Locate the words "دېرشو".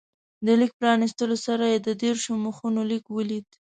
2.01-2.33